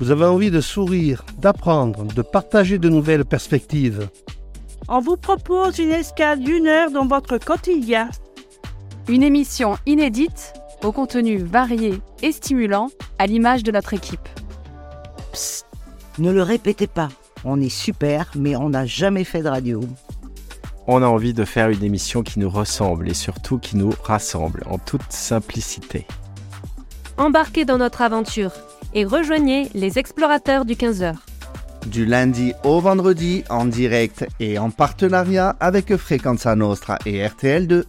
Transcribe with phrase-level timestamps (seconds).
[0.00, 4.08] Vous avez envie de sourire, d'apprendre, de partager de nouvelles perspectives.
[4.88, 8.08] On vous propose une escale d'une heure dans votre quotidien.
[9.08, 14.26] Une émission inédite, au contenu varié et stimulant, à l'image de notre équipe.
[15.32, 15.66] Psst,
[16.18, 17.10] ne le répétez pas.
[17.44, 19.82] On est super, mais on n'a jamais fait de radio.
[20.86, 24.62] On a envie de faire une émission qui nous ressemble et surtout qui nous rassemble
[24.66, 26.06] en toute simplicité.
[27.18, 28.52] Embarquez dans notre aventure
[28.94, 31.14] et rejoignez les explorateurs du 15h.
[31.86, 37.84] Du lundi au vendredi en direct et en partenariat avec Frequenza Nostra et RTL2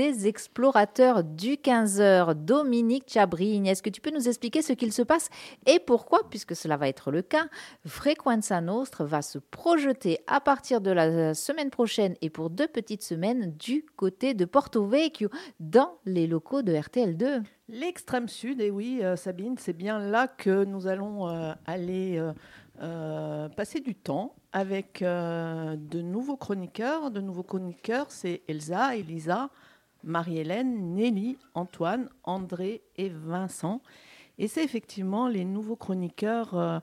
[0.00, 2.32] des explorateurs du 15h.
[2.32, 5.28] Dominique Chabrigne, est-ce que tu peux nous expliquer ce qu'il se passe
[5.66, 7.48] et pourquoi, puisque cela va être le cas,
[7.86, 13.02] Frequenza Nostra va se projeter à partir de la semaine prochaine et pour deux petites
[13.02, 15.28] semaines du côté de Porto Vecchio,
[15.58, 20.64] dans les locaux de RTL2 L'extrême sud, et oui, euh, Sabine, c'est bien là que
[20.64, 22.20] nous allons euh, aller
[22.80, 27.10] euh, passer du temps avec de nouveaux chroniqueurs.
[27.10, 29.50] De nouveaux chroniqueurs, c'est Elsa, Elisa,
[30.04, 33.82] Marie-Hélène, Nelly, Antoine, André et Vincent.
[34.38, 36.78] Et c'est effectivement les nouveaux chroniqueurs euh,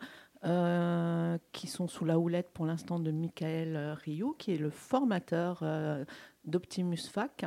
[0.45, 5.59] euh, qui sont sous la houlette pour l'instant de Michael Rioux, qui est le formateur
[5.63, 6.05] euh,
[6.45, 7.45] d'Optimus Fac.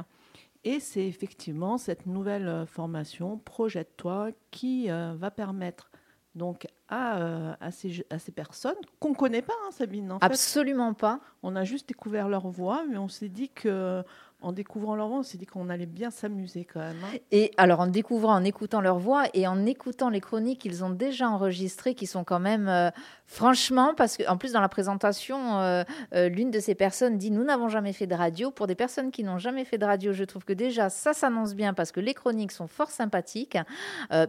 [0.64, 5.90] Et c'est effectivement cette nouvelle formation, Projette-toi, qui va permettre
[6.34, 10.18] donc à, à, ces, à ces, personnes qu'on ne connaît pas, hein, Sabine.
[10.20, 11.20] Absolument pas.
[11.42, 14.04] On a juste découvert leur voix, mais on s'est dit que
[14.42, 16.96] en découvrant leur voix, on s'est dit qu'on allait bien s'amuser quand même.
[17.04, 17.18] Hein.
[17.30, 20.90] Et alors en découvrant, en écoutant leur voix et en écoutant les chroniques qu'ils ont
[20.90, 22.90] déjà enregistrées, qui sont quand même, euh,
[23.26, 27.44] franchement, parce qu'en plus dans la présentation, euh, euh, l'une de ces personnes dit nous
[27.44, 28.50] n'avons jamais fait de radio.
[28.50, 31.54] Pour des personnes qui n'ont jamais fait de radio, je trouve que déjà ça s'annonce
[31.54, 33.58] bien parce que les chroniques sont fort sympathiques.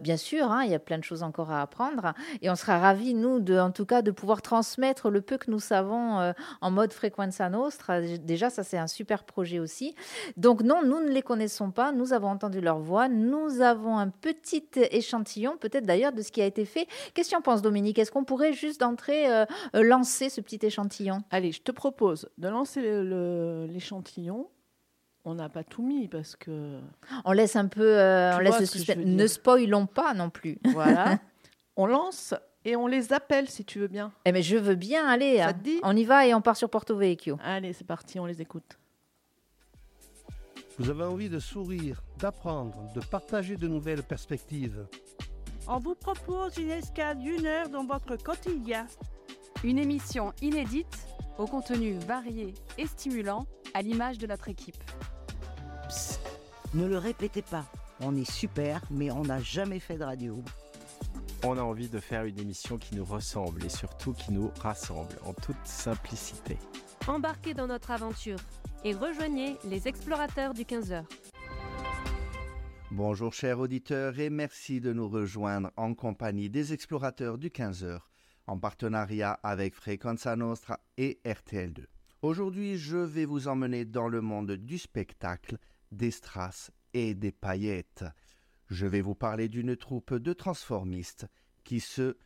[0.00, 2.78] bien sûr, hein, il y a plein de choses encore à apprendre et on sera
[2.78, 6.92] ravis nous, en tout cas, de pouvoir transmettre le peu que nous savons en mode
[6.92, 8.00] Frequenza Nostra.
[8.00, 9.94] Déjà, ça c'est un super projet aussi.
[10.36, 14.08] Donc non, nous ne les connaissons pas, nous avons entendu leur voix, nous avons un
[14.08, 16.86] petit échantillon peut-être d'ailleurs de ce qui a été fait.
[17.14, 17.98] Qu'est-ce que tu en penses Dominique?
[17.98, 19.44] Est-ce qu'on pourrait juste d'entrée euh,
[19.74, 21.22] euh, lancer ce petit échantillon?
[21.30, 22.80] Allez, je te propose de lancer
[23.68, 24.48] l'échantillon.
[25.24, 26.80] On n'a pas tout mis parce que...
[27.24, 27.98] On laisse un peu...
[27.98, 30.58] Euh, on laisse Ne spoilons pas non plus.
[30.72, 31.18] Voilà.
[31.76, 32.34] on lance
[32.64, 34.12] et on les appelle si tu veux bien.
[34.24, 35.38] Eh mais je veux bien, allez.
[35.38, 35.78] Ça te dit?
[35.84, 37.38] on y va et on part sur Porto Vecchio.
[37.44, 38.78] Allez, c'est parti, on les écoute.
[40.82, 44.84] Vous avez envie de sourire, d'apprendre, de partager de nouvelles perspectives.
[45.68, 48.88] On vous propose une escale d'une heure dans votre quotidien.
[49.62, 51.06] Une émission inédite,
[51.38, 54.82] au contenu varié et stimulant, à l'image de notre équipe.
[55.86, 56.20] Psst,
[56.74, 57.64] ne le répétez pas.
[58.00, 60.42] On est super, mais on n'a jamais fait de radio.
[61.44, 65.16] On a envie de faire une émission qui nous ressemble et surtout qui nous rassemble
[65.24, 66.58] en toute simplicité.
[67.06, 68.38] Embarquez dans notre aventure
[68.84, 71.04] et rejoignez les explorateurs du 15h.
[72.90, 78.00] Bonjour chers auditeurs et merci de nous rejoindre en compagnie des explorateurs du 15h
[78.46, 81.84] en partenariat avec Frequenza Nostra et RTL2.
[82.22, 85.58] Aujourd'hui, je vais vous emmener dans le monde du spectacle,
[85.90, 88.04] des strass et des paillettes.
[88.68, 91.26] Je vais vous parler d'une troupe de transformistes
[91.64, 92.16] qui se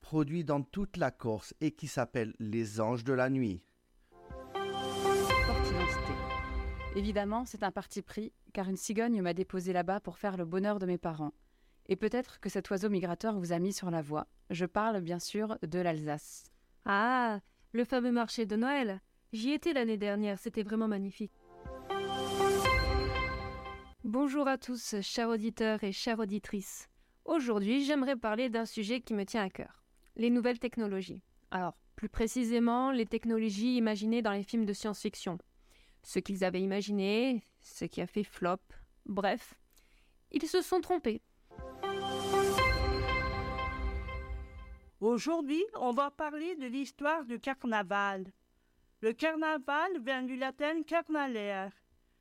[0.00, 3.64] produit dans toute la Corse et qui s'appelle Les Anges de la Nuit.
[6.94, 10.78] Évidemment, c'est un parti pris, car une cigogne m'a déposé là-bas pour faire le bonheur
[10.78, 11.32] de mes parents.
[11.88, 14.26] Et peut-être que cet oiseau migrateur vous a mis sur la voie.
[14.50, 16.50] Je parle bien sûr de l'Alsace.
[16.84, 17.40] Ah,
[17.72, 19.00] le fameux marché de Noël.
[19.32, 21.32] J'y étais l'année dernière, c'était vraiment magnifique.
[24.04, 26.88] Bonjour à tous, chers auditeurs et chères auditrices.
[27.24, 29.82] Aujourd'hui, j'aimerais parler d'un sujet qui me tient à cœur
[30.16, 31.22] les nouvelles technologies.
[31.50, 35.38] Alors, plus précisément, les technologies imaginées dans les films de science-fiction,
[36.02, 38.58] ce qu'ils avaient imaginé, ce qui a fait flop,
[39.06, 39.54] bref,
[40.30, 41.22] ils se sont trompés.
[45.00, 48.24] Aujourd'hui, on va parler de l'histoire du carnaval.
[49.00, 51.72] Le carnaval vient du latin carnalaire.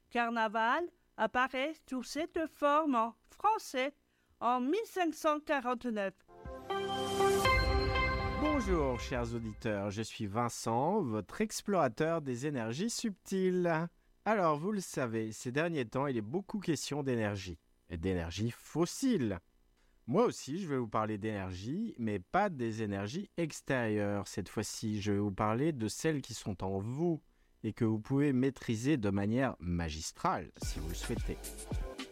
[0.09, 0.83] Carnaval
[1.15, 3.93] apparaît sous cette forme en français
[4.39, 6.30] en 1549.
[8.41, 13.87] Bonjour chers auditeurs, je suis Vincent, votre explorateur des énergies subtiles.
[14.25, 17.59] Alors vous le savez, ces derniers temps il est beaucoup question d'énergie,
[17.91, 19.37] et d'énergie fossile.
[20.07, 24.27] Moi aussi je vais vous parler d'énergie, mais pas des énergies extérieures.
[24.27, 27.21] Cette fois-ci je vais vous parler de celles qui sont en vous
[27.63, 31.37] et que vous pouvez maîtriser de manière magistrale si vous le souhaitez.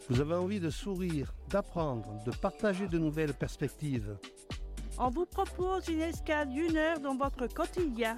[0.09, 4.15] Vous avez envie de sourire, d'apprendre, de partager de nouvelles perspectives
[5.01, 8.17] On vous propose une escale d'une heure dans votre quotidien.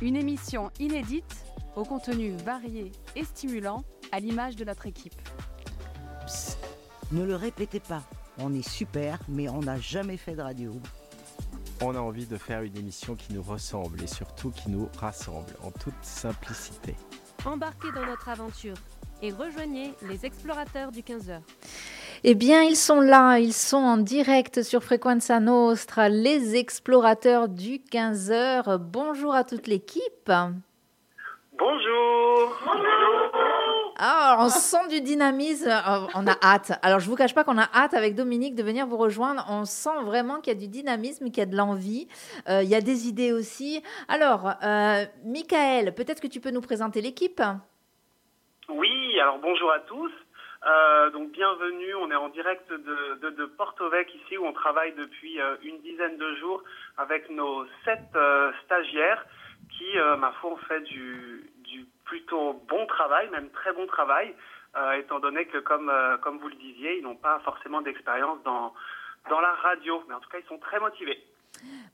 [0.00, 1.44] Une émission inédite,
[1.74, 3.82] au contenu varié et stimulant,
[4.12, 5.20] à l'image de notre équipe.
[6.24, 6.58] Psst,
[7.10, 8.04] ne le répétez pas.
[8.38, 10.80] On est super, mais on n'a jamais fait de radio.
[11.82, 15.56] On a envie de faire une émission qui nous ressemble et surtout qui nous rassemble
[15.64, 16.94] en toute simplicité.
[17.44, 18.76] Embarquez dans notre aventure
[19.22, 21.40] et rejoignez les explorateurs du 15h.
[22.24, 27.78] Eh bien, ils sont là, ils sont en direct sur Frequenza Nostra, les explorateurs du
[27.78, 28.78] 15h.
[28.78, 30.32] Bonjour à toute l'équipe.
[31.58, 32.52] Bonjour.
[33.98, 36.78] Ah, on sent du dynamisme, euh, on a hâte.
[36.82, 39.44] Alors, je vous cache pas qu'on a hâte avec Dominique de venir vous rejoindre.
[39.48, 42.08] On sent vraiment qu'il y a du dynamisme, qu'il y a de l'envie.
[42.48, 43.82] Euh, il y a des idées aussi.
[44.08, 47.40] Alors, euh, Michael, peut-être que tu peux nous présenter l'équipe?
[48.68, 50.12] Oui, alors bonjour à tous.
[50.66, 54.52] Euh, donc bienvenue, on est en direct de, de, de Porto Vec ici où on
[54.52, 56.62] travaille depuis euh, une dizaine de jours
[56.98, 59.24] avec nos sept euh, stagiaires
[59.78, 59.84] qui,
[60.18, 64.34] ma foi, ont fait du, du plutôt bon travail, même très bon travail,
[64.98, 65.92] étant donné que comme,
[66.22, 68.72] comme vous le disiez, ils n'ont pas forcément d'expérience dans,
[69.28, 71.18] dans la radio, mais en tout cas ils sont très motivés.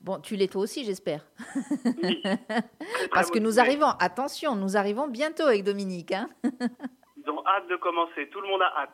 [0.00, 1.22] Bon, tu l'es toi aussi, j'espère.
[2.02, 2.22] Oui,
[3.12, 6.12] Parce que nous arrivons, attention, nous arrivons bientôt avec Dominique.
[6.12, 6.28] hein.
[7.24, 8.90] Ils ont hâte de commencer, tout le monde a hâte.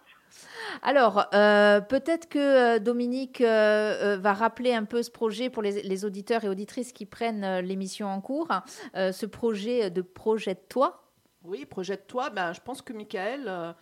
[0.82, 5.82] Alors, euh, peut-être que euh, Dominique euh, va rappeler un peu ce projet pour les,
[5.82, 8.48] les auditeurs et auditrices qui prennent l'émission en cours,
[8.94, 11.02] euh, ce projet de Projette-toi.
[11.44, 12.30] Oui, projette-toi.
[12.30, 13.72] Ben, je pense que Michael euh,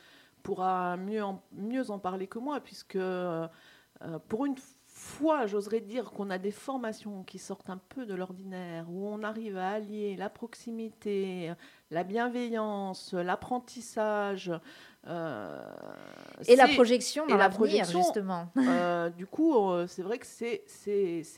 [0.44, 2.98] pourra mieux en, mieux en parler que moi, puisque
[4.28, 4.75] pour une fois,
[5.46, 9.56] j'oserais dire qu'on a des formations qui sortent un peu de l'ordinaire, où on arrive
[9.56, 11.52] à allier la proximité,
[11.90, 14.52] la bienveillance, l'apprentissage.
[15.06, 15.62] euh,
[16.48, 18.48] Et la projection dans la l'avenir, projection, justement.
[18.56, 20.64] euh, du coup, euh, c'est vrai que c'est-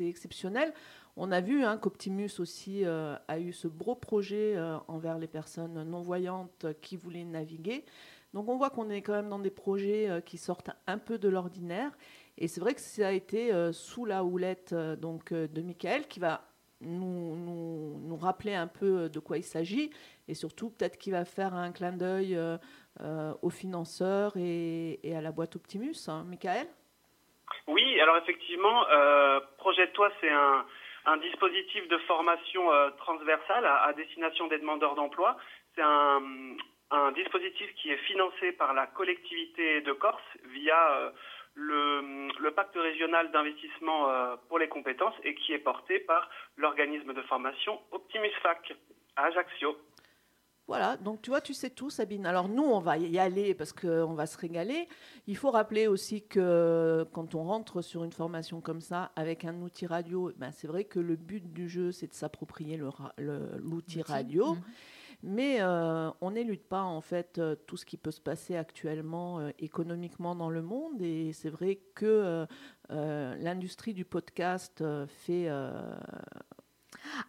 [0.01, 0.73] exceptionnel.
[1.17, 4.57] On a vu hein, qu'Optimus aussi a eu ce gros projet
[4.87, 7.85] envers les personnes non-voyantes qui voulaient naviguer.
[8.35, 11.29] Donc on voit qu'on est quand même dans des projets qui sortent un peu de
[11.29, 11.91] l'ordinaire.
[12.41, 15.61] Et c'est vrai que ça a été euh, sous la houlette euh, donc, euh, de
[15.61, 16.43] Michael qui va
[16.81, 19.91] nous, nous, rappeler un peu de quoi il s'agit.
[20.29, 22.39] Et surtout, peut-être qu'il va faire un clin d'œil
[23.43, 25.97] aux financeurs et, à la boîte Optimus.
[26.07, 26.25] Hein.
[26.29, 26.69] Michael?
[27.67, 32.63] Oui, alors effectivement, euh, Projette-toi, c'est un, dispositif de formation
[32.99, 35.37] transversale à, destination des demandeurs d'emploi.
[35.75, 36.21] C'est un,
[37.17, 41.13] dispositif qui est financé par la collectivité de Corse via
[41.59, 47.13] le, le pacte régional d'investissement euh, pour les compétences et qui est porté par l'organisme
[47.13, 48.73] de formation Optimus Fac
[49.17, 49.77] à Ajaccio.
[50.69, 52.27] Voilà, donc tu vois, tu sais tout, Sabine.
[52.27, 54.87] Alors nous, on va y aller parce qu'on va se régaler.
[55.27, 59.63] Il faut rappeler aussi que quand on rentre sur une formation comme ça, avec un
[59.63, 62.79] outil radio, ben, c'est vrai que le but du jeu, c'est de s'approprier
[63.17, 64.55] l'outil radio.
[64.55, 64.63] Mhm.
[65.23, 69.41] Mais euh, on n'élude pas en fait euh, tout ce qui peut se passer actuellement
[69.41, 71.03] euh, économiquement dans le monde.
[71.03, 72.47] Et c'est vrai que
[72.89, 75.49] l'industrie du podcast fait...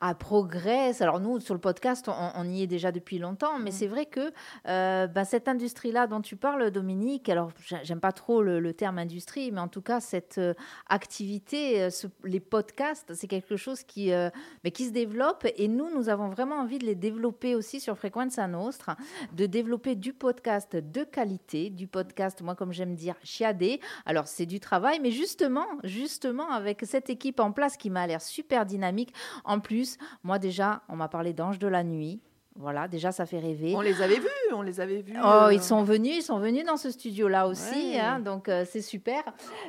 [0.02, 1.02] Ah, progresse.
[1.02, 3.74] Alors nous, sur le podcast, on, on y est déjà depuis longtemps, mais Mm.
[3.74, 4.32] c'est vrai que
[4.68, 8.74] euh, bah, cette industrie-là dont tu parles, Dominique, alors j'ai- j'aime pas trop le, le
[8.74, 10.54] terme industrie, mais en tout cas, cette euh,
[11.04, 14.30] activité, euh, ce- les podcasts, c'est quelque chose qui, euh,
[14.64, 17.98] mais qui se développe et nous, nous avons vraiment envie de les développer aussi sur
[17.98, 18.98] Frequenza Nostra,
[19.34, 23.80] de développer du podcast de qualité, du podcast, moi, comme j'aime dire, chiadé.
[24.06, 28.22] Alors, c'est du travail, mais justement, justement, avec cette équipe en place qui m'a l'air
[28.22, 29.14] super dynamique,
[29.46, 29.69] en plus,
[30.24, 32.20] moi déjà, on m'a parlé d'anges de la nuit.
[32.56, 33.74] Voilà, déjà ça fait rêver.
[33.74, 35.14] on les avait vus, on les avait vus.
[35.24, 38.00] Oh, euh, ils sont venus, ils sont venus dans ce studio-là aussi, Ouais.
[38.00, 39.24] hein, donc euh, c'est super.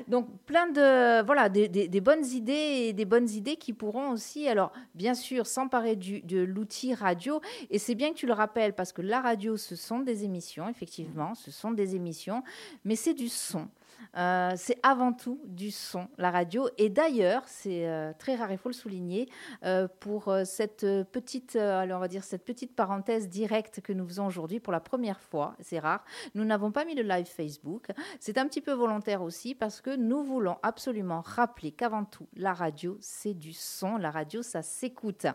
[0.08, 4.10] Donc plein de voilà des, des- des bonnes idées et des bonnes idées qui pourront
[4.10, 7.40] aussi, alors bien sûr, s'emparer du de l'outil radio.
[7.70, 10.68] Et c'est bien que tu le rappelles parce que la radio, ce sont des émissions,
[10.68, 12.42] effectivement, ce sont des émissions,
[12.84, 13.68] mais c'est du son.
[14.16, 16.68] Euh, c'est avant tout du son, la radio.
[16.78, 19.28] Et d'ailleurs, c'est euh, très rare, il faut le souligner,
[19.64, 24.26] euh, pour cette petite, alors on va dire cette petite parenthèse directe que nous faisons
[24.26, 25.54] aujourd'hui pour la première fois.
[25.60, 26.04] C'est rare.
[26.34, 27.88] Nous n'avons pas mis le live Facebook.
[28.18, 32.52] C'est un petit peu volontaire aussi parce que nous voulons absolument rappeler qu'avant tout, la
[32.52, 33.96] radio, c'est du son.
[33.96, 35.26] La radio, ça s'écoute.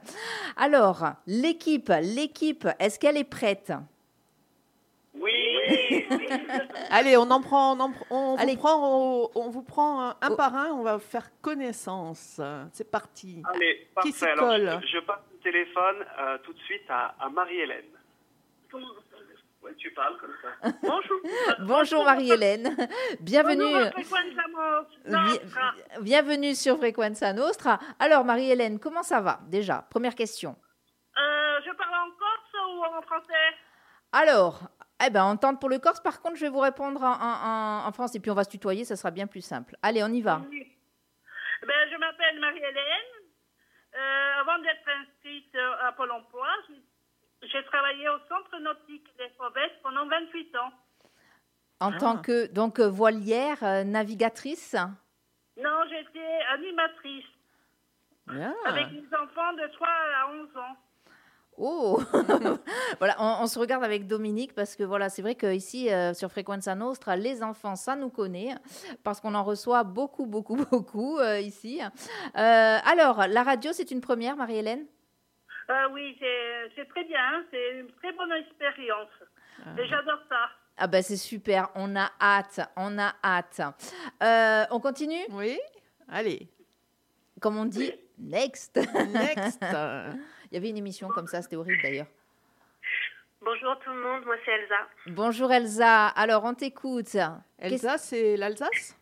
[0.57, 3.72] Alors, l'équipe, l'équipe, est-ce qu'elle est prête?
[6.91, 8.53] Allez, on en prend, on, en pr- on Allez.
[8.53, 10.36] vous prend, au- on vous prend un, un Oh.
[10.36, 12.39] par un, on va faire connaissance.
[12.74, 13.41] C'est parti.
[13.53, 14.13] allez, Qui.
[14.25, 17.86] Alors, je, je passe le téléphone euh, tout de suite à, à Marie-Hélène.
[19.62, 20.69] Ouais, tu parles comme ça?
[20.84, 21.19] Bonjour.
[21.67, 22.75] Bonjour Marie-Hélène.
[23.19, 23.63] Bienvenue.
[23.63, 24.43] Bonjour, Frequenza
[25.07, 25.72] Nostra.
[25.98, 27.79] Bi- Bienvenue sur Frequenza Nostra.
[28.00, 29.84] Alors Marie-Hélène, comment ça va déjà?
[29.89, 30.55] Première question.
[31.17, 33.55] Euh, je parle en corse ou en français?
[34.12, 34.60] Alors,
[35.06, 36.00] eh ben, on tente pour le Corse.
[36.02, 38.44] Par contre, je vais vous répondre en, en, en- en France et puis on va
[38.44, 39.75] se tutoyer, ça sera bien plus simple.
[39.82, 40.42] Allez, on y va.
[40.50, 40.72] Oui.
[41.68, 43.12] Ben, je m'appelle Marie-Hélène.
[43.96, 46.48] Euh, avant d'être inscrite euh, à Pôle emploi,
[47.42, 50.72] j'ai- travaillé au Centre nautique des Fauvettes pendant 28 ans.
[51.80, 51.98] En Ah.
[51.98, 54.75] tant que donc euh, voilière, euh, navigatrice?
[55.58, 57.25] Non, j'étais animatrice
[58.30, 58.54] Ah.
[58.66, 60.75] avec les enfants de 3 à 11 ans.
[61.58, 62.02] Oh
[63.00, 66.30] Voilà, on, on se regarde avec Dominique parce que voilà, c'est vrai qu'ici, euh, sur
[66.32, 68.56] Frequenza Nostra, les enfants, ça nous connaît
[69.04, 71.82] parce qu'on en reçoit beaucoup, beaucoup, beaucoup euh, ici.
[71.82, 74.86] Euh, alors, la radio, c'est une première, Marie-Hélène?
[75.70, 76.18] Euh, oui,
[76.76, 79.10] c'est très bien, c'est une très bonne expérience.
[79.80, 80.50] Et j'adore ça.
[80.78, 83.62] Ah ben c'est super, on a hâte, on a hâte.
[84.22, 85.24] Euh, on continue?
[85.32, 85.58] Oui.
[86.10, 86.50] Allez.
[87.40, 88.76] Comme on dit, next.
[89.14, 89.64] Next.
[90.52, 92.08] Il y avait une émission comme ça, c'était horrible d'ailleurs.
[93.42, 94.88] Bonjour tout le monde, moi c'est Elsa.
[95.08, 97.16] Bonjour Elsa, alors on t'écoute.
[97.60, 98.98] Elsa, c'est l'Alsace?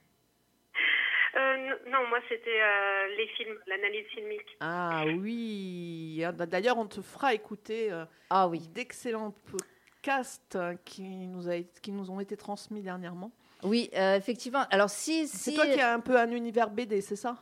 [1.35, 1.57] Euh,
[1.87, 4.57] non, moi c'était euh, les films, l'analyse filmique.
[4.59, 6.21] Ah oui.
[6.25, 8.67] Ah, bah, D'ailleurs, on te fera écouter euh, Ah oui.
[8.67, 13.31] d'excellents podcasts euh, qui nous, a, qui nous ont été transmis dernièrement.
[13.63, 14.65] Oui, euh, effectivement.
[14.69, 17.35] Alors si, C'est toi qui as un peu un univers BD, c'est ça?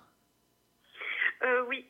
[1.43, 1.85] Euh, oui.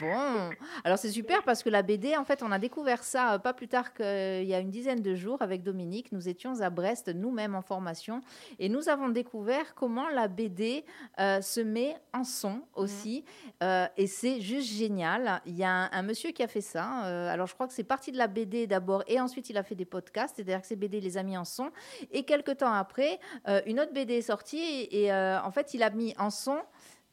[0.00, 0.50] Bon,
[0.84, 3.52] alors c'est super parce que la BD, en fait, on a découvert ça euh, pas
[3.52, 6.12] plus tard qu'il y a une dizaine de jours avec Dominique.
[6.12, 8.22] Nous étions à Brest, nous-mêmes en formation,
[8.58, 10.84] et nous avons découvert comment la BD
[11.20, 13.24] euh, se met en son aussi.
[13.62, 15.42] Euh, et c'est juste génial.
[15.44, 16.84] Il y a un, monsieur qui a fait ça.
[16.84, 19.74] alors je crois que c'est parti de la BD d'abord, et ensuite il a fait
[19.74, 20.36] des podcasts.
[20.36, 21.70] C'est-à-dire que ces BD les a mis en son.
[22.12, 23.18] Et quelques temps après,
[23.66, 26.58] une autre BD est sortie, et, en fait, il a mis en son.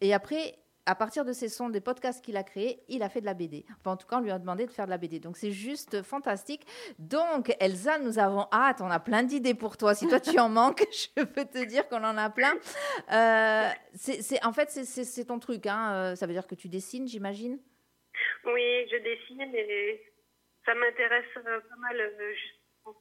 [0.01, 3.21] Et après, à partir de ces sons, des podcasts qu'il a créés, il a fait
[3.21, 3.65] de la BD.
[3.79, 5.19] Enfin, en tout cas, on lui a demandé de faire de la BD.
[5.19, 6.65] Donc, c'est juste fantastique.
[6.99, 8.81] Donc, Elsa, nous avons hâte.
[8.81, 9.95] On a plein d'idées pour toi.
[9.95, 10.83] Si toi, tu en manques,
[11.17, 12.53] je peux te dire qu'on en a plein.
[13.11, 15.65] Euh, c'est, en fait, c'est, ton truc.
[15.67, 15.93] Hein.
[15.93, 17.59] Euh, Ça veut dire que tu dessines, j'imagine?
[18.45, 20.01] Oui, je dessine et
[20.65, 22.91] ça m'intéresse pas mal euh,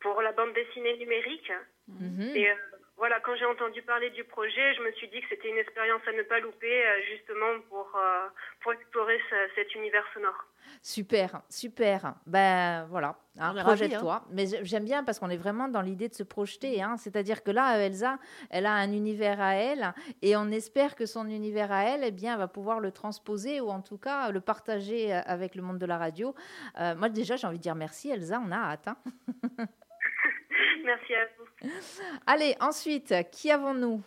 [0.00, 1.52] pour la bande dessinée numérique.
[1.88, 2.32] Mhm.
[2.34, 2.54] Et euh,
[2.96, 6.02] voilà, quand j'ai entendu parler du projet, je me suis dit que c'était une expérience
[6.06, 8.26] à ne pas louper, euh, justement pour, euh,
[8.62, 10.44] pour explorer ce- cet univers sonore.
[10.82, 12.14] Super, super.
[12.26, 14.24] Ben voilà, hein, projette-toi.
[14.30, 16.82] Mais j'ai- j'aime bien parce qu'on est vraiment dans l'idée de se projeter.
[16.82, 16.96] hein.
[16.96, 18.18] C'est-à-dire que là, Elsa,
[18.50, 22.10] elle a un univers à elle et on espère que son univers à elle, eh
[22.10, 25.62] bien, elle va pouvoir le transposer ou en tout cas le partager euh, avec le
[25.62, 26.34] monde de la radio.
[26.80, 28.40] Euh, moi, déjà, j'ai envie de dire merci, Elsa.
[28.44, 28.88] On a hâte.
[28.88, 28.96] hein.
[30.84, 31.33] Merci à vous.
[32.26, 34.02] Allez, ensuite, qui avons-nous?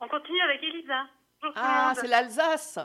[0.00, 1.04] On continue avec Elisa.
[1.40, 2.78] Bonjour Ah, c'est l'Alsace.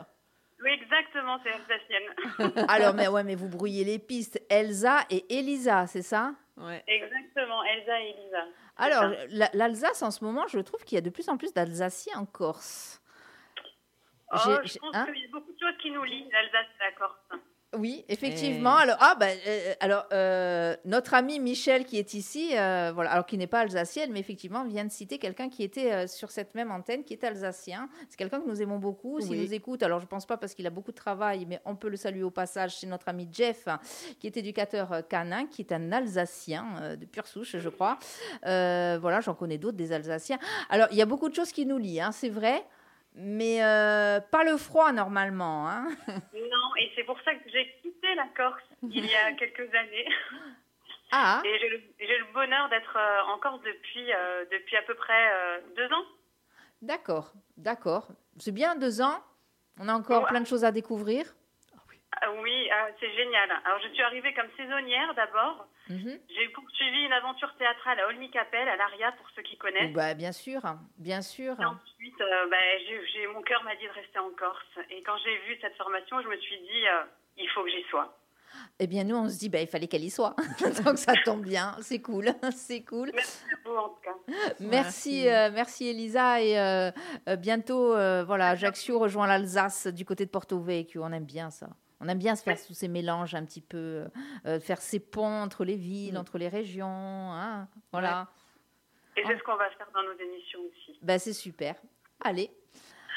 [0.62, 2.66] Oui, exactement, c'est alsacienne.
[2.68, 4.42] Alors, mais ouais, mais vous brouillez les pistes.
[4.50, 6.34] Elsa et Elisa, c'est ça?
[6.56, 6.82] Ouais.
[6.88, 8.44] exactement, Elsa et Elisa.
[8.76, 11.52] Alors, la- l'Alsace, en ce moment, je trouve qu'il y a de plus en plus
[11.52, 13.00] d'Alsaciens en Corse.
[14.32, 15.06] Oh, je pense hein?
[15.06, 17.40] qu'il y a beaucoup de choses qui nous lient, l'Alsace et la Corse.
[17.76, 18.76] Oui, effectivement.
[18.76, 23.26] Alors, ah, bah, euh, alors euh, notre amie Michel qui est ici, euh, voilà, alors
[23.26, 26.54] qui n'est pas alsacienne, mais effectivement vient de citer quelqu'un qui était euh, sur cette
[26.54, 27.90] même antenne, qui est alsacien.
[28.08, 29.20] C'est quelqu'un que nous aimons beaucoup.
[29.20, 29.44] S'il Oui.
[29.44, 31.90] nous écoute, alors je pense pas parce qu'il a beaucoup de travail, mais on peut
[31.90, 32.74] le saluer au passage.
[32.78, 33.80] C'est notre ami Jeff, hein,
[34.18, 37.98] qui est éducateur euh, canin, qui est un Alsacien euh, de pure souche, je crois.
[38.46, 40.38] Euh, voilà, j'en connais d'autres des Alsaciens.
[40.70, 42.64] Alors, il y a beaucoup de choses qui nous lient, hein, c'est vrai.
[43.20, 45.68] Mais euh, pas le froid normalement.
[45.68, 45.88] Hein.
[46.34, 50.06] Non, et c'est pour ça que j'ai quitté la Corse il y a quelques années.
[51.10, 55.32] Ah, Et j'ai le, bonheur d'être euh, en Corse depuis, euh, depuis à peu près
[55.32, 56.04] euh, deux ans.
[56.80, 58.08] D'accord, d'accord.
[58.38, 59.20] C'est bien deux ans.
[59.80, 61.34] On a encore plein de choses à découvrir.
[62.20, 63.50] Ah oui, ah, c'est génial.
[63.64, 65.66] Alors, je suis arrivée comme saisonnière d'abord.
[65.88, 66.18] Mhm.
[66.28, 69.92] J'ai poursuivi une aventure théâtrale à Olmy-Capelle, à l'Aria, pour ceux qui connaissent.
[69.92, 70.60] Bah, bien sûr,
[70.96, 71.54] bien sûr.
[71.60, 72.56] Et ensuite, euh, bah,
[73.34, 74.78] mon cœur m'a dit de rester en Corse.
[74.90, 77.04] Et quand j'ai vu cette formation, je me suis dit, euh,
[77.36, 78.14] il faut que j'y sois.
[78.80, 80.34] Eh bien, nous, on se dit, bah, il fallait qu'elle y soit.
[80.84, 81.76] Donc, ça tombe bien.
[81.80, 83.10] C'est cool, c'est cool.
[83.14, 84.14] Merci à vous, en tout cas.
[84.26, 85.28] Merci, Merci.
[85.28, 86.40] euh, merci Elisa.
[86.40, 86.90] Et euh,
[87.28, 91.02] euh, bientôt, euh, voilà, Ajaccio rejoint l'Alsace du côté de Porto Vecchio.
[91.04, 91.68] On aime bien ça.
[92.00, 94.06] On aime bien se faire tous ces mélanges un petit peu,
[94.46, 96.18] euh, faire ces ponts entre les villes, Mm.
[96.18, 96.86] entre les régions.
[97.32, 97.68] hein.
[97.92, 98.28] Voilà.
[99.16, 100.98] Et c'est ce qu'on va faire dans nos émissions aussi.
[101.02, 101.74] Bah, c'est super.
[102.24, 102.50] Allez,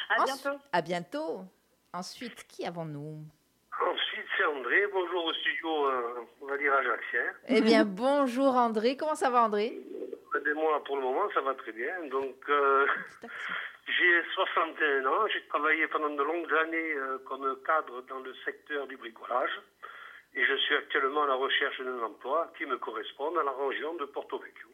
[0.10, 0.60] À Ensuite- bientôt.
[0.74, 1.46] à bientôt.
[1.94, 3.24] Ensuite, qui avons-nous?
[3.82, 4.88] Ensuite, c'est André.
[4.92, 7.24] Bonjour au studio, euh, on va dire ajaxien.
[7.48, 8.98] Eh bien, bonjour André.
[8.98, 9.68] Comment ça va André?
[10.44, 12.08] Et moi, pour le moment, ça va très bien.
[12.10, 12.86] Donc, euh,
[13.88, 15.28] j'ai 61 ans.
[15.34, 19.60] J'ai travaillé pendant de longues années euh, comme cadre dans le secteur du bricolage.
[20.34, 23.96] Et je suis actuellement à la recherche d'un emploi qui me correspond à la région
[23.96, 24.70] de Porto Vecchio.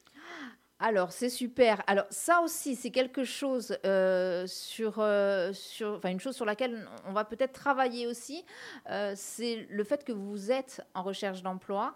[0.79, 1.81] Alors, c'est super.
[1.87, 6.87] Alors, ça aussi, c'est quelque chose euh, sur, euh, sur, enfin, une chose sur laquelle
[7.07, 8.45] on va peut-être travailler aussi.
[8.91, 11.95] Euh, c'est le fait que vous êtes en recherche d'emploi,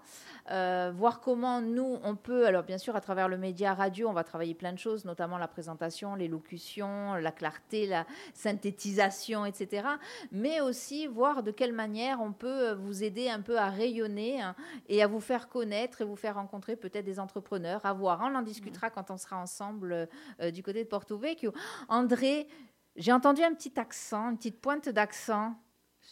[0.50, 4.24] voir comment nous, on peut, alors bien sûr, à travers le média radio, on va
[4.24, 9.88] travailler plein de choses, notamment la présentation, l'élocution, la clarté, la synthétisation, etc.
[10.32, 14.56] Mais aussi voir de quelle manière on peut vous aider un peu à rayonner hein,
[14.90, 18.36] et à vous faire connaître et vous faire rencontrer peut-être des entrepreneurs, à voir, on
[18.36, 20.08] en discute quand on sera ensemble
[20.40, 21.54] euh, du côté de Porto Vecchio.
[21.90, 22.48] André,
[22.96, 25.56] j'ai entendu un petit accent, une petite pointe d'accent.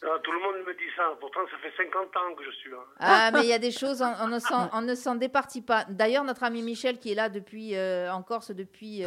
[0.02, 1.18] Ah, tout le monde me dit ça.
[1.20, 2.78] Pourtant, ça fait 50 ans que je suis là.
[3.00, 5.84] Ah, mais il y a des choses, on, ne s'en départit pas.
[5.90, 9.04] D'ailleurs, notre ami Michel, qui est là depuis, euh, en Corse depuis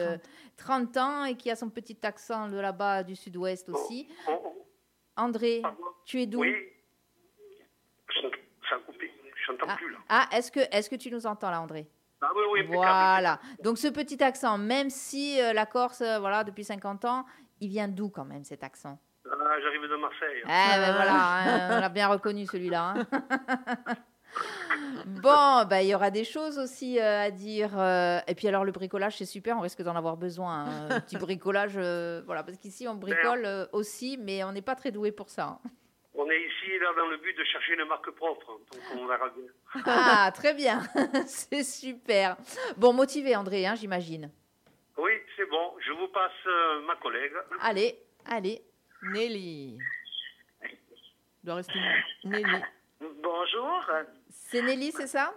[0.59, 0.97] 30.
[0.97, 4.09] Euh, ans et qui a son petit accent de là-bas du sud-ouest oh, aussi.
[4.29, 4.67] Oh, oh.
[5.17, 5.63] André,
[6.05, 6.41] tu es d'où?
[6.41, 6.55] Oui.
[8.69, 9.11] Ça a coupé.
[9.47, 9.99] Je n'entends ah, plus là.
[10.09, 11.87] Ah, est-ce que, est que tu nous entends là, André?
[12.23, 12.31] Ah
[12.73, 13.41] voilà.
[13.63, 17.25] Donc ce petit accent, même si euh, la Corse, euh, voilà, depuis 50 ans,
[17.61, 18.99] il vient d'où quand même cet accent?
[19.27, 20.43] Ah, J'arrive de Marseille.
[20.47, 22.95] Ah, ben voilà, hein, on l'a bien reconnu celui-là.
[22.97, 23.07] Hein.
[25.07, 27.71] bon, ben, il y aura des choses aussi euh, à dire.
[28.27, 30.67] et puis alors le bricolage, c'est super, on risque d'en avoir besoin.
[30.67, 30.89] Hein.
[30.91, 31.79] Un petit bricolage,
[32.27, 35.59] voilà, parce qu'ici on bricole aussi, mais on n'est pas très doué pour ça.
[36.15, 39.29] On est ici là dans le but de chercher une marque propre, donc on verra
[39.31, 39.45] bien.
[39.87, 40.81] Ah, très bien,
[41.27, 42.37] c'est super.
[42.77, 44.31] Bon, motivé André, hein, j'imagine.
[44.99, 45.75] Oui, c'est bon.
[45.81, 47.33] Je vous passe euh, ma collègue.
[47.61, 48.63] Allez, allez.
[49.03, 49.79] Nelly.
[51.43, 51.79] doit rester
[52.25, 52.63] Nelly.
[53.01, 53.91] Bonjour.
[54.29, 55.35] C'est Nelly, c'est ça?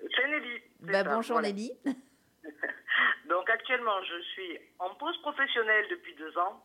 [0.00, 0.60] C'est Nelly.
[0.80, 1.70] Bah, bonjour Nelly.
[3.28, 6.64] Donc actuellement, je suis en pause professionnelle depuis deux ans.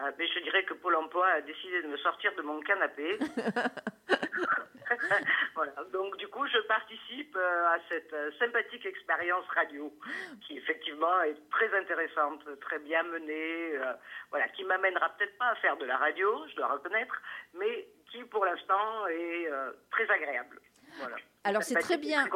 [0.00, 3.18] Euh, mais je dirais que Pôle emploi a décidé de me sortir de mon canapé.
[5.54, 5.72] voilà.
[5.92, 9.92] Donc du coup, je participe euh, à cette euh, sympathique expérience radio,
[10.46, 13.72] qui effectivement est très intéressante, très bien menée,
[14.30, 17.20] voilà, qui m'amènera peut-être pas à faire de la radio, je dois reconnaître,
[17.54, 19.48] mais qui pour l'instant est
[19.90, 20.60] très agréable.
[21.00, 21.16] Voilà.
[21.44, 22.26] Alors c'est très bien.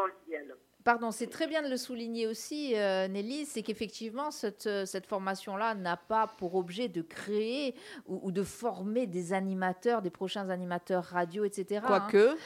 [0.85, 5.07] Pardon, c'est très bien de le souligner aussi, euh, Nelly, c'est qu'effectivement, cette, euh, cette
[5.07, 7.75] formation-là n'a pas pour objet de créer
[8.07, 11.83] ou, de former des animateurs, des prochains animateurs radio, etc.
[11.87, 12.37] Quoique.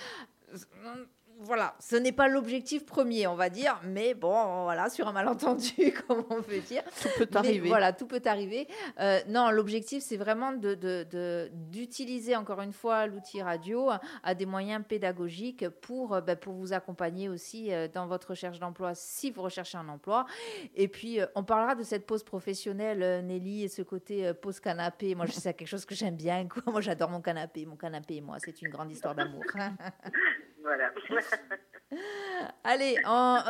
[0.85, 1.07] Hein
[1.41, 5.93] voilà, ce n'est pas l'objectif premier, on va dire, mais bon, voilà, sur un malentendu,
[6.09, 6.83] comme on peut dire.
[7.03, 7.69] Tout peut arriver.
[7.69, 8.67] voilà, tout peut arriver.
[9.01, 13.91] Euh, non, l'objectif, c'est vraiment d'utiliser de, encore une fois l'outil radio
[14.23, 18.59] à des moyens pédagogiques pour, euh, ben, pour vous accompagner aussi euh, dans votre recherche
[18.59, 20.27] d'emploi si vous recherchez un emploi.
[20.75, 25.15] Et puis, on parlera de cette pause professionnelle, Nelly, et ce côté pause canapé.
[25.15, 26.49] Moi, je sais quelque chose que j'aime bien.
[26.49, 26.63] Quoi.
[26.73, 27.67] Moi, j'adore mon canapé.
[27.67, 29.45] Mon canapé, moi, c'est une grande histoire d'amour.
[30.67, 30.91] Voilà.
[32.65, 32.97] Allez,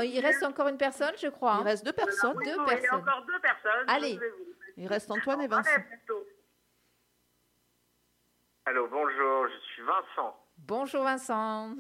[0.05, 1.55] il reste encore une personne, je crois.
[1.55, 1.59] Hein.
[1.63, 2.37] Il reste deux personnes.
[2.45, 2.79] deux personnes.
[2.79, 3.89] Il y a encore deux personnes.
[3.89, 4.19] Allez.
[4.77, 5.71] Il reste Antoine et Vincent.
[8.67, 10.37] Allô, bonjour, je suis Vincent.
[10.59, 11.75] Bonjour Vincent.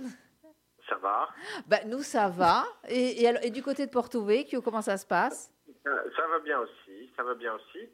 [0.88, 1.28] Ça va?
[1.66, 2.64] Bah, Nous, ça va.
[2.88, 5.52] Et, et, du côté de Porto Vecchio, comment ça se passe?
[5.86, 7.90] Euh, Ça va bien aussi, ça va bien aussi.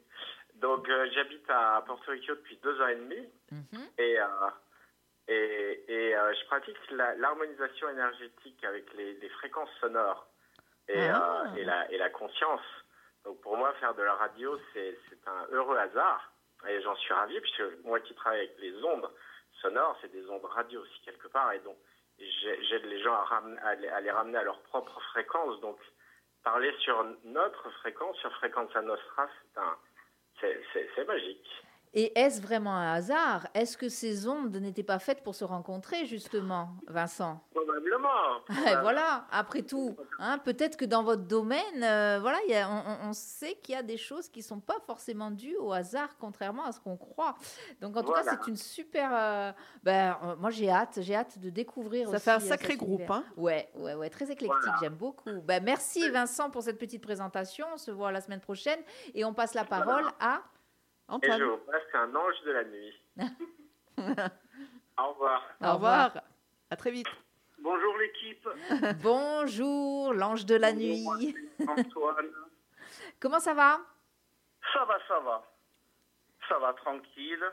[0.55, 3.27] Donc, euh, j'habite à Porto Vecchio depuis deux ans et demi.
[3.51, 3.87] Mhm.
[3.97, 4.25] Et euh,
[5.33, 10.27] et, et euh, je pratique l'harmonisation énergétique avec les, les, fréquences sonores
[10.87, 11.45] et, ah.
[11.47, 12.61] euh, et, la, et la conscience.
[13.23, 16.31] Donc pour moi, faire de la radio, c'est un heureux hasard.
[16.67, 19.09] Et j'en suis ravi, puisque moi qui travaille avec les ondes
[19.61, 21.51] sonores, c'est des ondes radio aussi quelque part.
[21.53, 21.77] Et donc,
[22.19, 25.59] j'aide les gens à, à, les ramener à leur propre fréquence.
[25.59, 25.77] Donc,
[26.43, 29.27] parler sur notre fréquence, sur Fréquence Nostra,
[30.41, 31.49] c'est magique.
[31.95, 33.47] Et est-ce vraiment un hasard?
[33.53, 37.39] Est-ce que ces ondes n'étaient pas faites pour se rencontrer, justement, Vincent?
[37.53, 38.09] Probablement.
[38.81, 39.95] voilà, après tout.
[40.17, 43.77] Hein, Peut-être que dans votre domaine, euh, voilà, y a, on, on, sait qu'il y
[43.77, 46.97] a des choses qui ne sont pas forcément dues au hasard, contrairement à ce qu'on
[46.97, 47.35] croit.
[47.79, 49.11] Donc, en tout cas, c'est une super.
[49.13, 49.51] Euh,
[49.83, 52.09] ben, euh, moi, j'ai hâte, j'ai hâte de découvrir.
[52.09, 55.41] Ça fait un sacré groupe, hein Ouais, ouais, ouais, très éclectique, j'aime beaucoup.
[55.45, 57.67] Ben, merci, Vincent, pour cette petite présentation.
[57.73, 58.79] On se voit la semaine prochaine
[59.13, 60.41] et on passe la parole à.
[61.11, 63.01] Et je vous passe un ange de la nuit.
[64.97, 65.43] Au revoir.
[65.61, 66.21] Au revoir.
[66.69, 67.07] À très vite.
[67.59, 68.47] Bonjour l'équipe.
[69.03, 71.05] Bonjour l'ange de la nuit.
[71.67, 72.29] Antoine.
[73.19, 73.79] Comment ça va?
[74.73, 75.43] Ça va, ça va.
[76.49, 77.43] Ça va tranquille.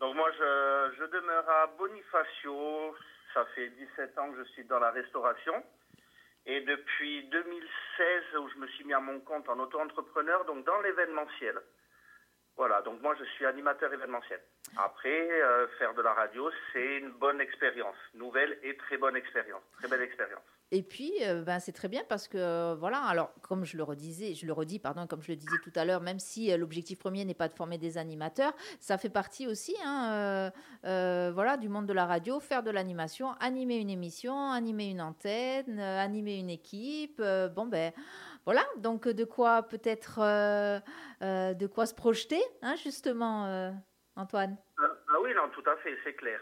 [0.00, 2.96] Donc moi je, je demeure à Bonifacio,
[3.32, 5.62] Ça fait 17 ans que je suis dans la restauration.
[6.46, 10.80] Et depuis 2016, où je me suis mis à mon compte en auto-entrepreneur, donc dans
[10.80, 11.58] l'événementiel.
[12.56, 14.40] Voilà, donc moi je suis animateur événementiel.
[14.76, 19.62] Après, euh, faire de la radio, c'est une bonne expérience, nouvelle et très bonne expérience,
[19.78, 20.42] très belle expérience.
[20.70, 23.82] Et puis, euh, ben, c'est très bien parce que, euh, voilà, alors, comme je le
[23.84, 26.98] redisais, je le redis, pardon, comme je le disais tout à l'heure, même si l'objectif
[26.98, 30.50] premier n'est pas de former des animateurs, ça fait partie aussi, hein,
[30.82, 35.78] voilà, du monde de la radio, faire de l'animation, animer une émission, animer une antenne,
[35.78, 37.22] animer une équipe,
[37.54, 37.92] bon, ben,
[38.44, 40.20] voilà, donc de quoi peut-être,
[41.20, 43.72] de quoi se projeter, hein, justement,
[44.16, 44.56] Antoine?
[44.78, 46.40] Ah, ah oui, non, tout à fait, c'est clair.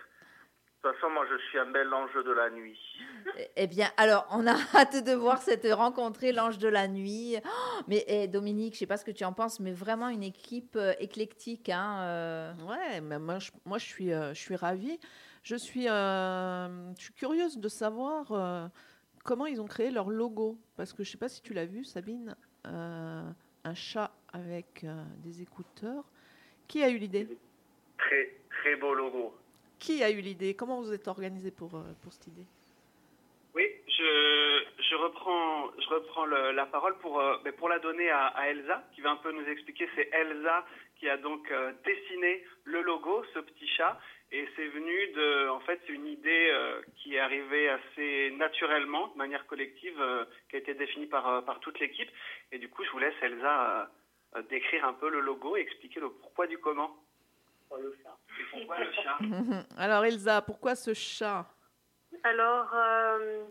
[0.83, 2.81] De toute façon, moi, je suis un bel ange de la nuit.
[3.39, 7.37] Eh, eh bien, alors, on a hâte de voir cette rencontrée, l'ange de la nuit.
[7.45, 10.25] Oh, mais eh, Dominique, je sais pas ce que tu en penses, mais vraiment une
[10.25, 11.69] équipe euh, éclectique.
[11.69, 12.55] Hein, euh.
[12.67, 14.99] Ouais, mais moi, je, moi, je suis, euh, je suis ravie.
[15.45, 18.71] Je suis, je suis curieuse de savoir
[19.23, 20.59] comment ils ont créé leur logo?
[20.77, 24.85] Parce que je sais pas si tu l'as vu, Sabine, un chat avec
[25.19, 26.05] des écouteurs.
[26.69, 27.29] Qui a eu l'idée?
[27.99, 29.35] Très, très beau logo.
[29.79, 30.55] Qui a eu l'idée?
[30.55, 32.47] Comment vous êtes organisé pour, euh, pour cette idée?
[33.55, 38.89] Oui, je, je, reprends, je reprends la parole pour, euh, pour la donner à, Elsa,
[38.95, 39.89] qui va un peu nous expliquer.
[39.95, 40.65] C'est Elsa
[40.99, 44.01] qui a donc euh, dessiné le logo, ce petit chat.
[44.31, 46.51] Et c'est venu de, en fait, c'est une idée
[47.23, 50.01] arrivée assez naturellement, de manière collective,
[50.49, 52.11] qui a été définie par, par toute l'équipe.
[52.51, 53.91] Et du coup, je vous laisse, Elsa,
[54.51, 56.97] décrire un peu le logo et expliquer le pourquoi du comment.
[57.79, 59.19] Le chat?
[59.79, 61.47] Alors Elsa, pourquoi ce chat?
[62.25, 63.45] Alors, euh,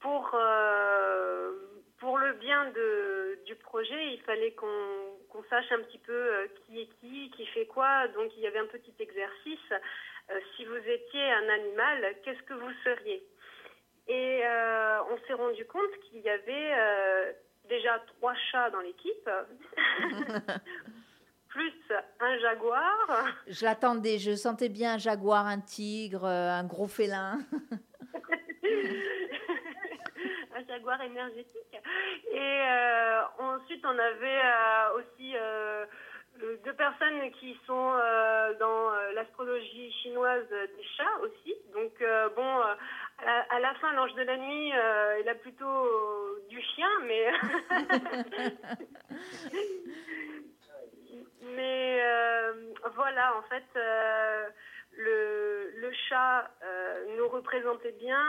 [0.00, 1.52] pour, euh,
[1.98, 6.80] pour le bien de, du projet, il fallait qu'on sache un petit peu euh, qui
[6.80, 8.08] est qui, qui fait quoi.
[8.08, 9.72] Donc il y avait un petit exercice.
[10.56, 13.22] Si vous étiez un animal, qu'est-ce que vous seriez
[14.08, 14.42] Et
[15.10, 17.34] on s'est rendu compte qu'il y avait
[17.68, 19.30] déjà trois chats dans l'équipe.
[21.52, 21.72] plus
[22.20, 23.26] un jaguar.
[23.46, 27.40] Je l'attendais, je sentais bien un jaguar, un tigre, euh, un gros félin.
[30.54, 31.76] un jaguar énergétique.
[32.32, 35.34] Et euh, ensuite, on avait euh, aussi
[36.64, 37.92] deux personnes qui sont
[38.58, 41.54] dans l'astrologie chinoise des chats aussi.
[41.72, 41.92] Donc,
[42.34, 42.60] bon,
[43.18, 44.72] à la, fin, l'ange de la nuit,
[45.20, 45.88] il a plutôt
[46.48, 47.30] du chien, mais.
[51.42, 52.52] Mais euh,
[52.94, 54.48] voilà, en fait, euh,
[54.96, 58.24] le, le, chat euh, nous représentait bien.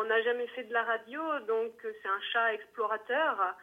[0.00, 3.54] on n'a jamais fait de la radio, donc c'est un chat explorateur.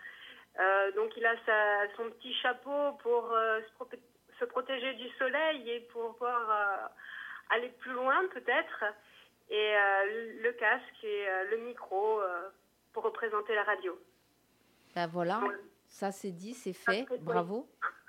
[0.95, 3.97] Donc il a sa, son petit chapeau pour se,
[4.39, 6.91] se, protéger du soleil et pour pouvoir
[7.49, 8.83] aller plus loin peut-être.
[9.49, 9.73] Et
[10.43, 12.21] le casque et le micro
[12.93, 13.97] pour représenter la radio.
[14.95, 15.41] Ben voilà,
[15.87, 17.05] ça c'est dit, c'est fait.
[17.21, 17.67] Bravo.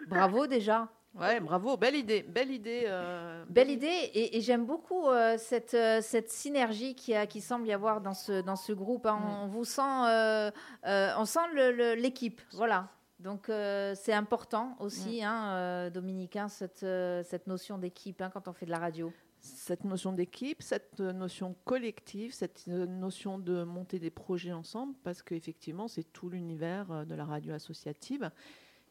[0.09, 0.89] Bravo déjà.
[1.15, 2.85] Ouais, bravo, belle idée, belle idée.
[2.87, 7.67] Euh, belle idée, et, j'aime beaucoup euh, cette, euh, cette synergie qui, a, qui semble
[7.67, 9.07] y avoir dans ce, dans ce groupe.
[9.07, 9.19] Hein.
[9.19, 9.43] Mm.
[9.43, 10.53] On vous sent,
[10.85, 12.89] on sent l'équipe, voilà.
[13.19, 15.25] Donc c'est important aussi, mm.
[15.25, 19.13] hein, Dominique, hein, cette, cette notion d'équipe quand on fait de la radio.
[19.41, 25.89] Cette notion d'équipe, cette notion collective, cette notion de monter des projets ensemble, parce qu'effectivement
[25.89, 28.31] c'est tout l'univers de la radio associative.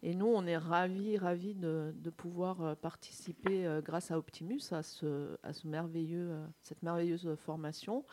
[0.01, 4.81] Et nous, on est ravis, ravis de, pouvoir euh, participer euh, grâce à Optimus à,
[4.81, 8.05] ce, à ce merveilleux, euh, cette merveilleuse formation.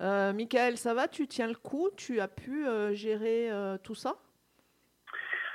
[0.00, 1.08] Euh, Michael, ça va?
[1.08, 1.90] Tu tiens le coup?
[1.96, 3.50] Tu as pu gérer
[3.82, 4.16] tout ça?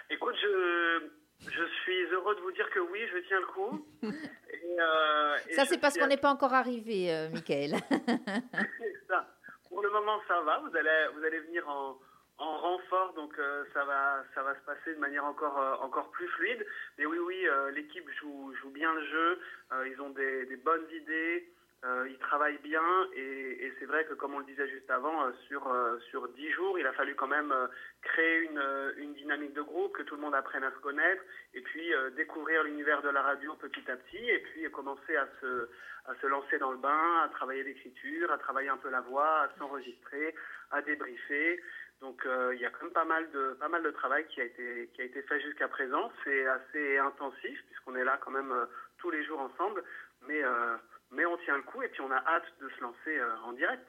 [0.10, 1.10] Écoute, je,
[1.42, 3.86] je suis heureux de vous dire que oui, je tiens le coup.
[5.56, 7.72] ça, c'est parce qu'on n'est pas encore arrivé, Michael.
[9.08, 9.28] ça.
[9.70, 10.60] Pour le moment, ça va.
[10.60, 11.98] Vous allez, vous allez venir en,
[12.40, 16.12] en renfort, donc euh, ça va ça va se passer de manière encore euh, encore
[16.12, 16.66] plus fluide.
[16.98, 19.40] Mais oui oui, euh, l'équipe joue joue bien le jeu,
[19.86, 21.50] ils ont des, bonnes idées,
[21.84, 22.84] ils travaillent bien.
[23.16, 25.64] Et, et c'est vrai que comme on le disait juste avant, sur
[26.10, 27.54] sur dix jours, il a fallu quand même
[28.02, 31.24] créer une une dynamique de groupe, que tout le monde apprenne à se connaître.
[31.56, 34.30] Et puis découvrir l'univers de la radio petit à petit.
[34.30, 35.70] Et puis commencer à se
[36.08, 39.42] à se lancer dans le bain, à travailler l'écriture, à travailler un peu la voix,
[39.42, 40.34] à s'enregistrer,
[40.72, 41.62] à débriefer.
[42.02, 44.40] Donc euh, il y a quand même pas mal de pas mal de travail qui
[44.40, 46.12] a été qui a été fait jusqu'à présent.
[46.24, 48.66] C'est assez intensif puisqu'on est là quand même euh,
[49.00, 49.84] tous les jours ensemble,
[50.28, 50.76] mais euh,
[51.12, 53.86] mais on tient le coup et puis on a hâte de se lancer en direct.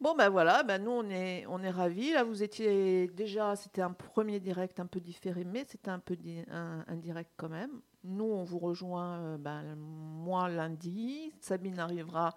[0.00, 2.12] Bon ben voilà, ben nous on est on est ravis.
[2.12, 6.16] Là vous étiez déjà c'était un premier direct un peu différé, mais c'était un peu
[6.50, 7.80] un, un, direct quand même.
[8.04, 12.34] Nous on vous rejoint ben, moi lundi, Sabine arrivera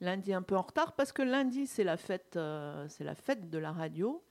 [0.00, 2.38] lundi un peu en retard parce que lundi c'est la fête,
[2.88, 4.22] c'est la fête de la radio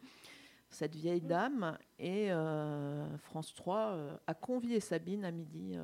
[0.76, 1.78] cette vieille dame.
[2.00, 2.30] Et
[3.24, 5.78] France 3 a convié Sabine à midi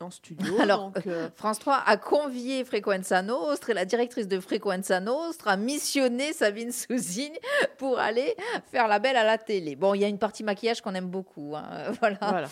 [0.00, 0.54] en, studio.
[0.60, 5.56] Alors, euh, France 3 a convié Frequenza Nostra et la directrice de Frequenza Nostra a
[5.56, 7.38] missionné Sabine Souzigne
[7.78, 8.34] pour aller
[8.70, 9.76] faire la belle à la télé.
[9.76, 11.54] Bon, il y a une partie maquillage qu'on aime beaucoup.
[11.56, 12.46] Hein, voilà.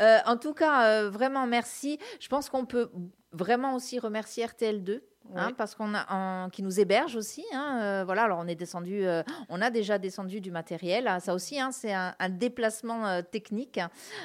[0.00, 1.98] Euh, en tout cas, euh, vraiment merci.
[2.20, 2.90] Je pense qu'on peut
[3.32, 5.00] vraiment aussi remercier RTL2
[5.34, 7.44] Hein, parce qu'on a qui nous héberge aussi.
[7.52, 11.08] Hein, euh, voilà, alors on est descendu, euh, on a déjà descendu du matériel.
[11.08, 13.80] Hein, ça aussi, c'est un, déplacement euh, technique.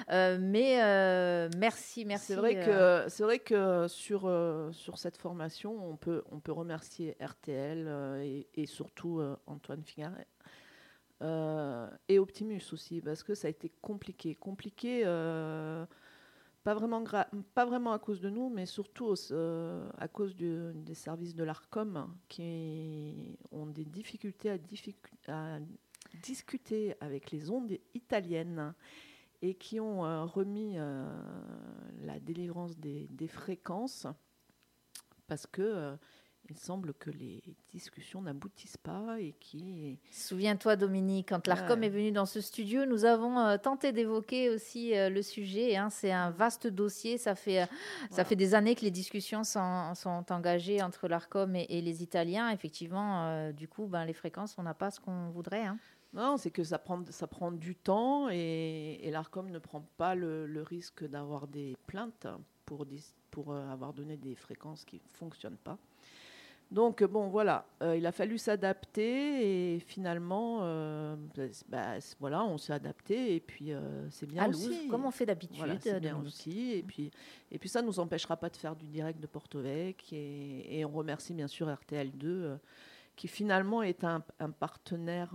[0.09, 2.27] mais merci, merci.
[2.27, 4.31] C'est vrai que c'est vrai que sur
[4.71, 7.87] sur cette formation, on peut on peut remercier RTL
[8.23, 10.27] et, et, surtout Antoine Figaret.
[12.07, 14.35] et Optimus aussi, parce que ça a été compliqué.
[14.35, 15.05] Compliqué
[16.69, 17.03] pas vraiment,
[17.55, 22.15] pas vraiment à cause de nous, mais surtout euh, à cause des services de l'ARCOM
[22.27, 25.59] qui ont des difficultés à,
[26.21, 28.75] discuter avec les ondes italiennes
[29.41, 31.07] et qui ont euh, remis euh,
[32.03, 34.05] la délivrance des, des, fréquences
[35.25, 35.97] parce que
[36.49, 39.99] il semble que les discussions n'aboutissent pas et qui...
[40.11, 44.95] Souviens-toi Dominique, quand l'ARCOM est venu dans ce studio, nous avons euh, tenté d'évoquer aussi
[44.95, 45.75] euh, le sujet.
[45.75, 45.89] Hein.
[45.89, 47.65] C'est un vaste dossier, ça fait, euh,
[48.09, 52.49] ça fait des années que les discussions sont, sont engagées entre l'ARCOM et, les Italiens.
[52.49, 55.65] Effectivement, du coup, ben, les fréquences, on n'a pas ce qu'on voudrait.
[55.65, 55.77] Hein.
[56.13, 60.15] Non, c'est que ça prend, ça prend du temps et, et l'ARCOM ne prend pas
[60.15, 62.25] le, le risque d'avoir des plaintes
[62.65, 62.85] pour,
[63.29, 65.77] pour avoir donné des fréquences qui ne fonctionnent pas.
[66.71, 71.15] Donc bon voilà, euh, il a fallu s'adapter et finalement, euh,
[71.67, 74.87] bah, voilà, on s'est adapté et puis euh, c'est bien ah, aussi.
[74.87, 75.57] Comme on fait d'habitude.
[75.57, 77.09] Voilà, c'est bien aussi et puis
[77.51, 80.91] et puis ça nous empêchera pas de faire du direct de Porto Vec et, on
[80.91, 82.57] remercie bien sûr RTL2
[83.15, 84.21] qui finalement est un,
[84.59, 85.31] partenaire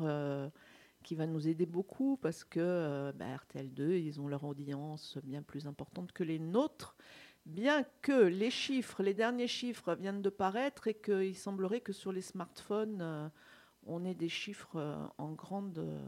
[1.03, 5.67] qui va nous aider beaucoup parce que bah, RTL2 ils ont leur audience bien plus
[5.67, 6.97] importante que les nôtres
[7.47, 12.13] bien que les chiffres, les derniers chiffres viennent de paraître et qu'il semblerait que sur
[12.13, 13.29] les smartphones, euh,
[13.87, 16.01] on ait des chiffres euh, en grande euh,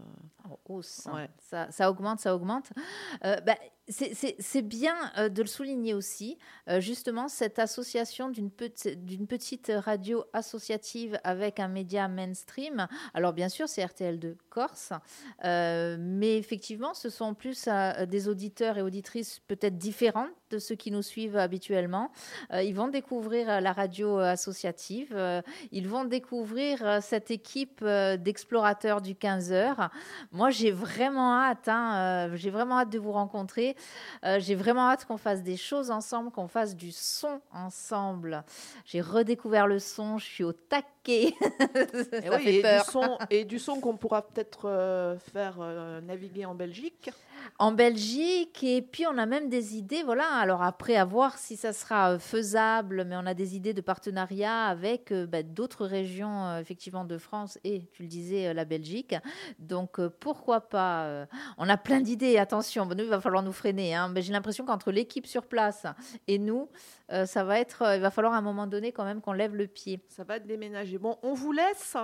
[0.66, 1.06] hausse.
[1.38, 2.72] Ça, ça, augmente, ça augmente.
[3.22, 3.56] Bah,
[3.88, 11.18] c'est bien euh, de le souligner aussi, euh, justement, cette association d'une petite radio associative
[11.22, 12.88] avec un média mainstream.
[13.14, 14.92] Alors, bien sûr, c'est RTL2 Corse,
[15.44, 17.68] euh, mais effectivement, ce sont plus
[18.08, 22.10] des auditeurs et auditrices peut-être différentes de ceux qui nous suivent habituellement.
[22.52, 29.90] ils vont découvrir la radio associative, ils vont découvrir cette équipe d'explorateurs du 15 heures.
[30.30, 33.75] Moi, j'ai vraiment hâte, hein, j'ai vraiment hâte de vous rencontrer.
[34.24, 38.44] Euh, j'ai vraiment hâte qu'on fasse des choses ensemble, qu'on fasse du son ensemble.
[38.84, 41.34] J'ai redécouvert le son, je suis au taquet.
[41.40, 42.84] Ça et fait peur.
[42.84, 47.10] du son, et du son qu'on pourra peut-être euh, faire euh, naviguer en Belgique
[47.58, 48.62] en Belgique.
[48.62, 50.02] Et puis, on a même des idées.
[50.02, 50.26] Voilà.
[50.34, 53.80] Alors, après, à voir si ça sera euh, faisable, mais on a des idées de
[53.80, 58.64] partenariat avec euh, bah, d'autres régions, euh, effectivement, de France et, tu le disais, la
[58.64, 59.14] Belgique.
[59.58, 61.26] Donc, pourquoi pas
[61.58, 62.38] On a plein d'idées.
[62.38, 63.94] Attention, nous, il va falloir nous freiner.
[63.94, 64.08] Hein.
[64.08, 65.86] Mais j'ai l'impression qu'entre l'équipe sur place
[66.26, 66.68] et nous,
[67.08, 67.94] ça va être.
[67.94, 70.00] il va falloir à un moment donné, quand même, qu'on lève le pied.
[70.08, 70.98] Ça va déménager.
[70.98, 71.96] Bon, on vous laisse.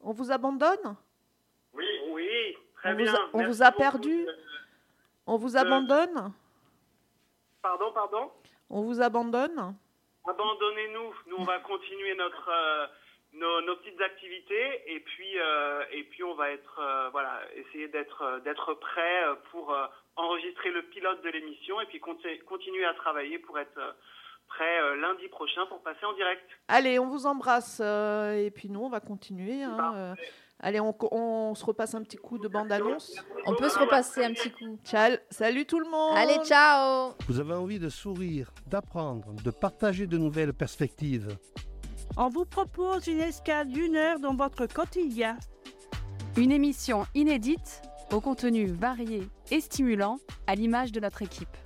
[0.00, 0.96] On vous abandonne?
[2.84, 4.26] On Vous a, perdu?
[5.26, 6.32] On vous abandonne?
[7.62, 8.30] Pardon, pardon?
[8.68, 9.74] On vous abandonne?
[10.28, 11.14] Abandonnez-nous.
[11.26, 12.86] Nous, on va continuer notre, euh,
[13.62, 18.40] nos, petites activités et puis, euh, et puis on va être, euh, voilà, essayer d'être,
[18.44, 19.76] d'être prêt pour
[20.16, 23.96] enregistrer le pilote de l'émission et puis continuer à travailler pour être
[24.48, 26.48] prêt lundi prochain pour passer en direct.
[26.68, 29.62] Allez, on vous embrasse et puis nous, on va continuer.
[29.62, 30.14] Hein,
[30.62, 33.16] Allez, on, se repasse un petit coup de bande-annonce.
[33.46, 34.78] On peut se repasser un petit coup.
[34.84, 35.16] Ciao.
[35.30, 36.16] Salut tout le monde.
[36.16, 37.14] Allez, ciao.
[37.26, 41.28] Vous avez envie de sourire, d'apprendre, de partager de nouvelles perspectives.
[42.18, 45.38] On vous propose une escale d'une heure dans votre quotidien.
[46.36, 47.80] Une émission inédite,
[48.12, 51.56] au contenu varié et stimulant, à l'image de notre équipe.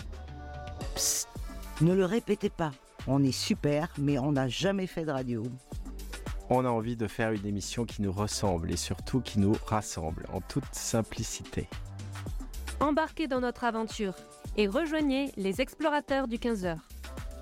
[0.95, 1.29] Psst,
[1.81, 2.71] ne le répétez pas.
[3.09, 5.43] On est super, mais on n'a jamais fait de radio
[6.51, 10.27] on a envie de faire une émission qui nous ressemble et surtout qui nous rassemble
[10.33, 11.69] en toute simplicité.
[12.81, 14.15] Embarquez dans notre aventure
[14.57, 16.77] et rejoignez les explorateurs du 15h.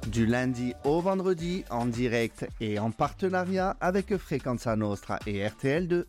[0.08, 6.04] Du lundi au vendredi en direct et en partenariat avec Frequenza Nostra et RTL2.